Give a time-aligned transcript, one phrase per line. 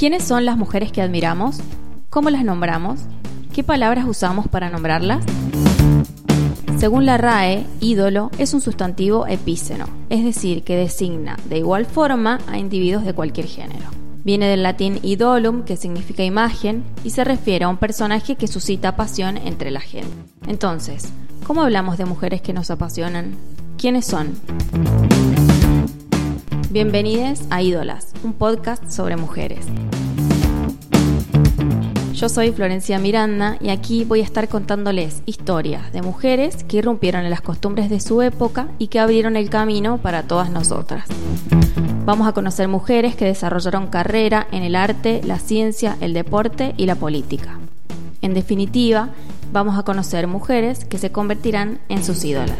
[0.00, 1.58] ¿Quiénes son las mujeres que admiramos?
[2.08, 3.00] ¿Cómo las nombramos?
[3.52, 5.22] ¿Qué palabras usamos para nombrarlas?
[6.78, 12.38] Según la RAE, ídolo es un sustantivo epíceno, es decir, que designa de igual forma
[12.48, 13.90] a individuos de cualquier género.
[14.24, 18.96] Viene del latín idolum, que significa imagen, y se refiere a un personaje que suscita
[18.96, 20.08] pasión entre la gente.
[20.46, 21.12] Entonces,
[21.46, 23.34] ¿cómo hablamos de mujeres que nos apasionan?
[23.76, 24.32] ¿Quiénes son?
[26.70, 29.66] Bienvenidos a Ídolas, un podcast sobre mujeres.
[32.20, 37.24] Yo soy Florencia Miranda y aquí voy a estar contándoles historias de mujeres que irrumpieron
[37.24, 41.06] en las costumbres de su época y que abrieron el camino para todas nosotras.
[42.04, 46.84] Vamos a conocer mujeres que desarrollaron carrera en el arte, la ciencia, el deporte y
[46.84, 47.58] la política.
[48.20, 49.08] En definitiva,
[49.50, 52.58] vamos a conocer mujeres que se convertirán en sus ídolas.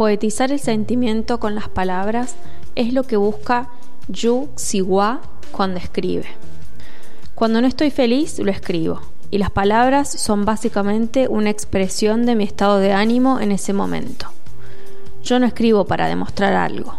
[0.00, 2.34] Poetizar el sentimiento con las palabras
[2.74, 3.68] es lo que busca
[4.08, 5.20] Yu Xiwa
[5.52, 6.24] cuando escribe.
[7.34, 12.44] Cuando no estoy feliz, lo escribo, y las palabras son básicamente una expresión de mi
[12.44, 14.28] estado de ánimo en ese momento.
[15.22, 16.94] Yo no escribo para demostrar algo.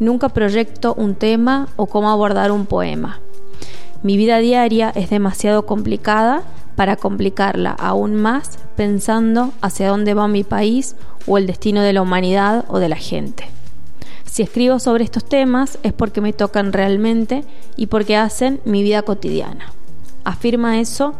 [0.00, 3.20] Nunca proyecto un tema o cómo abordar un poema.
[4.02, 6.42] Mi vida diaria es demasiado complicada
[6.76, 12.02] para complicarla aún más pensando hacia dónde va mi país o el destino de la
[12.02, 13.44] humanidad o de la gente.
[14.24, 17.44] Si escribo sobre estos temas es porque me tocan realmente
[17.76, 19.72] y porque hacen mi vida cotidiana.
[20.24, 21.14] Afirma eso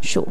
[0.00, 0.26] Yu.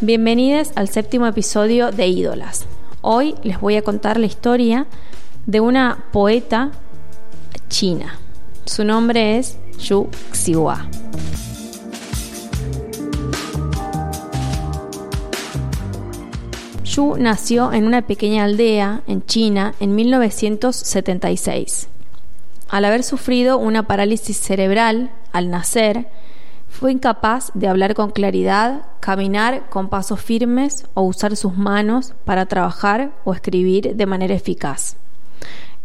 [0.00, 2.66] Bienvenidos al séptimo episodio de Ídolas.
[3.00, 4.86] Hoy les voy a contar la historia
[5.46, 6.70] de una poeta
[7.68, 8.18] china.
[8.66, 10.88] Su nombre es Yu Xiwa.
[16.96, 21.88] Yu nació en una pequeña aldea en China en 1976.
[22.70, 26.08] Al haber sufrido una parálisis cerebral al nacer,
[26.70, 32.46] fue incapaz de hablar con claridad, caminar con pasos firmes o usar sus manos para
[32.46, 34.96] trabajar o escribir de manera eficaz.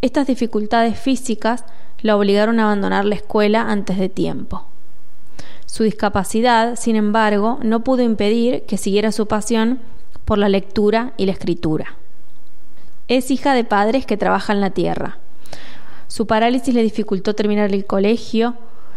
[0.01, 1.65] Estas dificultades físicas
[2.01, 4.65] la obligaron a abandonar la escuela antes de tiempo.
[5.65, 9.81] Su discapacidad, sin embargo, no pudo impedir que siguiera su pasión
[10.25, 11.95] por la lectura y la escritura.
[13.07, 15.17] Es hija de padres que trabajan la tierra.
[16.07, 18.55] Su parálisis le dificultó terminar el colegio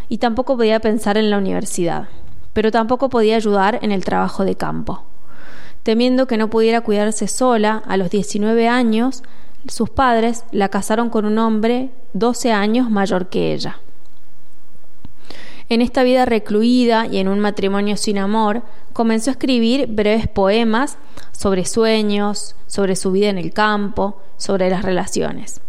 [0.09, 2.09] y tampoco podía pensar en la universidad,
[2.53, 5.05] pero tampoco podía ayudar en el trabajo de campo.
[5.83, 9.23] Temiendo que no pudiera cuidarse sola, a los 19 años,
[9.69, 13.79] sus padres la casaron con un hombre 12 años mayor que ella.
[15.69, 20.99] En esta vida recluida y en un matrimonio sin amor, comenzó a escribir breves poemas
[21.33, 25.61] sobre sueños, sobre su vida en el campo, sobre las relaciones.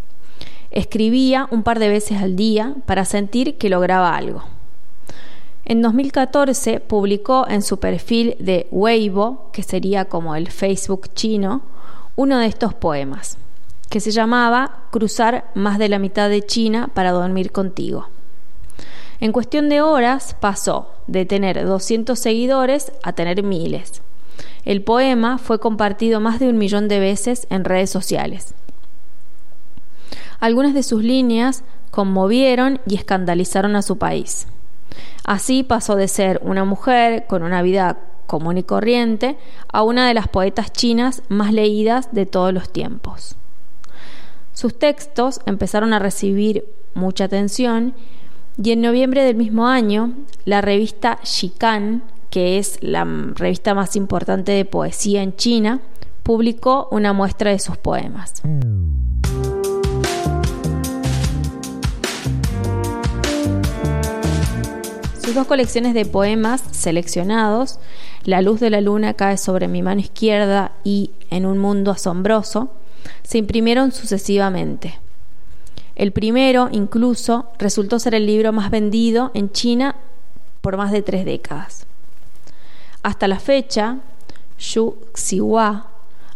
[0.72, 4.44] Escribía un par de veces al día para sentir que lograba algo.
[5.64, 11.62] En 2014 publicó en su perfil de Weibo, que sería como el Facebook chino,
[12.18, 13.38] uno de estos poemas,
[13.90, 18.08] que se llamaba Cruzar más de la mitad de China para dormir contigo.
[19.20, 24.02] En cuestión de horas pasó de tener 200 seguidores a tener miles.
[24.66, 28.56] El poema fue compartido más de un millón de veces en redes sociales.
[30.40, 34.48] Algunas de sus líneas conmovieron y escandalizaron a su país.
[35.24, 39.38] Así pasó de ser una mujer con una vida común y corriente
[39.72, 43.36] a una de las poetas chinas más leídas de todos los tiempos.
[44.54, 47.94] Sus textos empezaron a recibir mucha atención
[48.62, 50.14] y en noviembre del mismo año,
[50.46, 53.06] la revista Xikan, que es la
[53.36, 55.82] revista más importante de poesía en China,
[56.24, 58.42] publicó una muestra de sus poemas.
[65.22, 67.80] Sus dos colecciones de poemas seleccionados,
[68.24, 72.72] La luz de la luna cae sobre mi mano izquierda y En un mundo asombroso,
[73.24, 75.05] se imprimieron sucesivamente.
[75.96, 79.96] El primero, incluso, resultó ser el libro más vendido en China
[80.62, 81.86] por más de tres décadas.
[83.02, 84.00] Hasta la fecha,
[84.58, 85.88] Xu Xiwa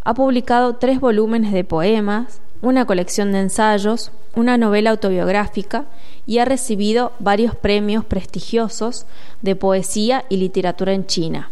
[0.03, 5.85] ha publicado tres volúmenes de poemas, una colección de ensayos, una novela autobiográfica
[6.25, 9.05] y ha recibido varios premios prestigiosos
[9.41, 11.51] de poesía y literatura en China,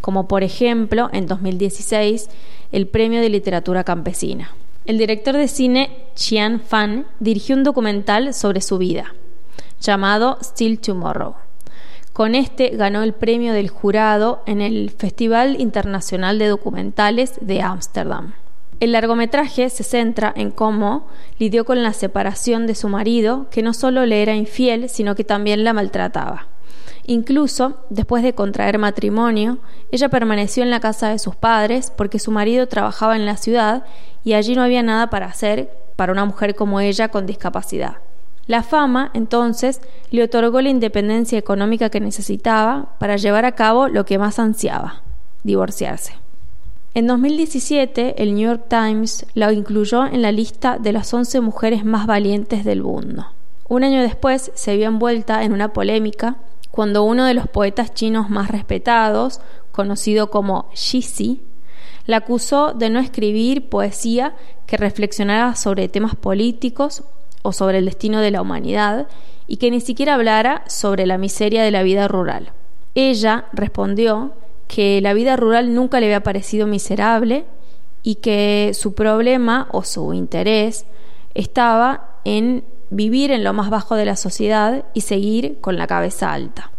[0.00, 2.28] como por ejemplo en 2016
[2.72, 4.52] el Premio de Literatura Campesina.
[4.86, 9.14] El director de cine Qian Fan dirigió un documental sobre su vida.
[9.80, 11.34] llamado Still Tomorrow.
[12.12, 18.34] Con este ganó el premio del jurado en el Festival Internacional de Documentales de Ámsterdam.
[18.80, 21.06] El largometraje se centra en cómo
[21.38, 25.24] lidió con la separación de su marido, que no solo le era infiel, sino que
[25.24, 26.48] también la maltrataba.
[27.06, 29.58] Incluso, después de contraer matrimonio,
[29.90, 33.84] ella permaneció en la casa de sus padres porque su marido trabajaba en la ciudad
[34.24, 37.96] y allí no había nada para hacer para una mujer como ella con discapacidad.
[38.46, 39.80] La fama, entonces,
[40.10, 45.02] le otorgó la independencia económica que necesitaba para llevar a cabo lo que más ansiaba,
[45.44, 46.14] divorciarse.
[46.92, 51.84] En 2017, el New York Times la incluyó en la lista de las 11 mujeres
[51.84, 53.26] más valientes del mundo.
[53.68, 56.36] Un año después se vio envuelta en una polémica
[56.70, 59.40] cuando uno de los poetas chinos más respetados,
[59.72, 61.42] conocido como Xixi,
[62.06, 64.34] la acusó de no escribir poesía
[64.66, 67.04] que reflexionara sobre temas políticos
[67.42, 69.08] o sobre el destino de la humanidad
[69.46, 72.52] y que ni siquiera hablara sobre la miseria de la vida rural.
[72.94, 74.32] Ella respondió
[74.68, 77.44] que la vida rural nunca le había parecido miserable
[78.02, 80.86] y que su problema o su interés
[81.34, 86.32] estaba en vivir en lo más bajo de la sociedad y seguir con la cabeza
[86.32, 86.72] alta.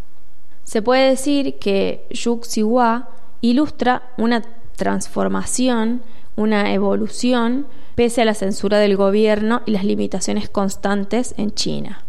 [0.63, 3.09] Se puede decir que Yu Xihua
[3.41, 4.43] ilustra una
[4.75, 6.01] transformación,
[6.35, 12.05] una evolución, pese a la censura del gobierno y las limitaciones constantes en China.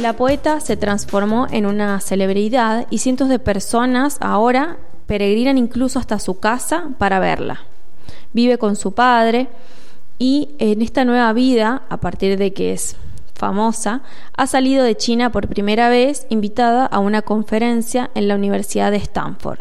[0.00, 4.78] La poeta se transformó en una celebridad y cientos de personas ahora
[5.08, 7.62] peregrinan incluso hasta su casa para verla.
[8.32, 9.48] Vive con su padre
[10.18, 12.94] y en esta nueva vida, a partir de que es
[13.34, 14.02] famosa,
[14.36, 18.98] ha salido de China por primera vez invitada a una conferencia en la Universidad de
[18.98, 19.60] Stanford.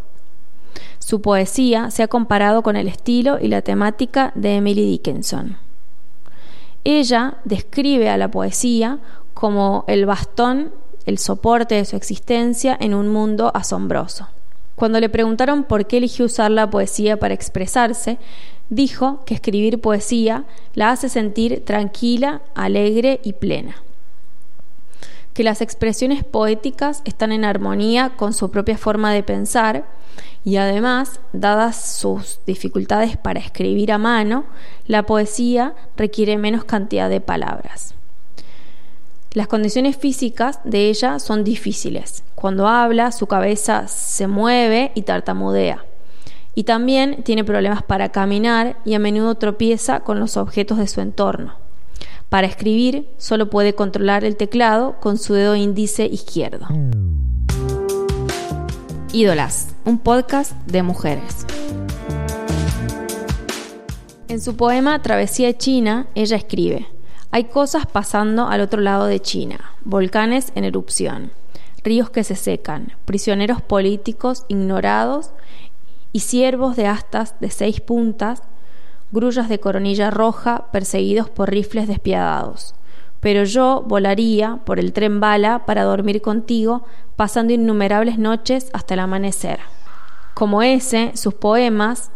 [0.99, 5.55] Su poesía se ha comparado con el estilo y la temática de Emily Dickinson.
[6.83, 8.99] Ella describe a la poesía
[9.33, 10.71] como el bastón,
[11.05, 14.27] el soporte de su existencia en un mundo asombroso.
[14.77, 18.19] Cuando le preguntaron por qué eligió usar la poesía para expresarse,
[18.69, 20.45] dijo que escribir poesía
[20.75, 23.81] la hace sentir tranquila, alegre y plena.
[25.33, 29.85] Que las expresiones poéticas están en armonía con su propia forma de pensar
[30.45, 34.45] y además, dadas sus dificultades para escribir a mano,
[34.85, 37.95] la poesía requiere menos cantidad de palabras.
[39.37, 42.23] Las condiciones físicas de ella son difíciles.
[42.33, 45.85] Cuando habla, su cabeza se mueve y tartamudea
[46.55, 51.01] y también tiene problemas para caminar y a menudo tropieza con los objetos de su
[51.01, 51.53] entorno.
[52.29, 56.65] Para escribir solo puede controlar el teclado con su dedo índice izquierdo.
[59.13, 61.45] Ídolas, un podcast de mujeres.
[64.29, 66.87] En su poema Travesía China, ella escribe,
[67.31, 71.31] hay cosas pasando al otro lado de China, volcanes en erupción,
[71.83, 75.31] ríos que se secan, prisioneros políticos ignorados
[76.13, 78.41] y ciervos de astas de seis puntas,
[79.11, 82.75] grullas de coronilla roja perseguidos por rifles despiadados.
[83.19, 86.85] Pero yo volaría por el tren bala para dormir contigo,
[87.15, 89.59] pasando innumerables noches hasta el amanecer.
[90.33, 92.11] Como ese, sus poemas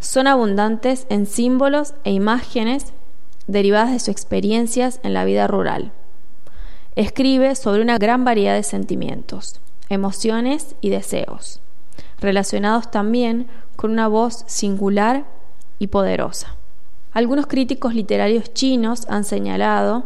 [0.00, 2.92] son abundantes en símbolos e imágenes
[3.48, 5.90] derivadas de sus experiencias en la vida rural.
[6.94, 11.60] Escribe sobre una gran variedad de sentimientos, emociones y deseos
[12.20, 15.24] relacionados también con una voz singular
[15.78, 16.56] y poderosa.
[17.12, 20.04] Algunos críticos literarios chinos han señalado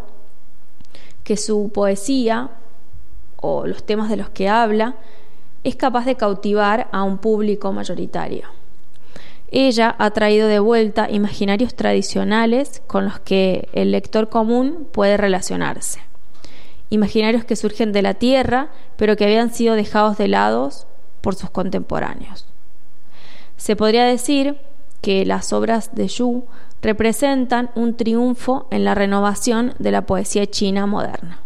[1.25, 2.50] que su poesía
[3.37, 4.96] o los temas de los que habla
[5.64, 8.49] es capaz de cautivar a un público mayoritario.
[9.54, 16.00] Ella ha traído de vuelta imaginarios tradicionales con los que el lector común puede relacionarse.
[16.88, 20.71] Imaginarios que surgen de la tierra, pero que habían sido dejados de lado
[21.21, 22.47] por sus contemporáneos.
[23.59, 24.56] Se podría decir
[25.02, 26.47] que las obras de Yu
[26.80, 31.42] representan un triunfo en la renovación de la poesía china moderna.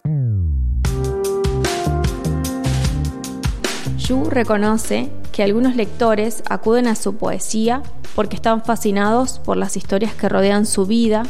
[4.06, 7.82] Yu reconoce que algunos lectores acuden a su poesía
[8.14, 11.24] porque están fascinados por las historias que rodean su vida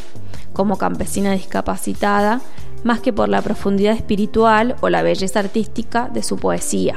[0.53, 2.43] como campesina discapacitada,
[2.85, 6.97] más que por la profundidad espiritual o la belleza artística de su poesía.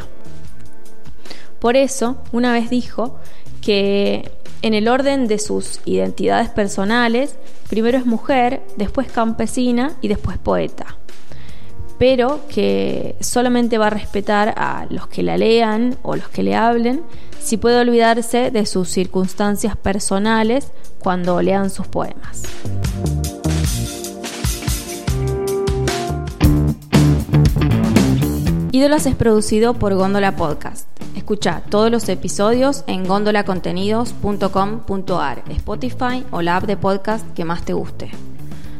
[1.59, 3.17] Por eso, una vez dijo
[3.61, 7.35] que en el orden de sus identidades personales,
[7.69, 10.97] primero es mujer, después campesina y después poeta.
[11.99, 16.55] Pero que solamente va a respetar a los que la lean o los que le
[16.55, 17.01] hablen,
[17.39, 22.43] si puede olvidarse de sus circunstancias personales cuando lean sus poemas.
[28.71, 30.87] Ídolas es producido por Góndola Podcast.
[31.15, 37.73] Escucha todos los episodios en gondolacontenidos.com.ar, Spotify o la app de podcast que más te
[37.73, 38.28] guste.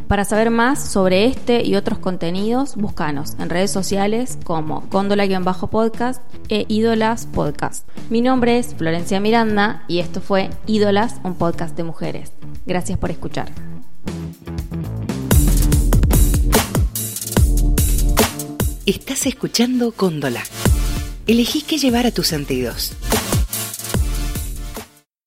[0.09, 6.65] Para saber más sobre este y otros contenidos, búscanos en redes sociales como Góndola-podcast e
[6.67, 7.87] Ídolas Podcast.
[8.09, 12.31] Mi nombre es Florencia Miranda y esto fue Ídolas, un podcast de mujeres.
[12.65, 13.51] Gracias por escuchar.
[18.87, 20.41] Estás escuchando Góndola.
[21.27, 22.93] Elegí qué llevar a tus sentidos.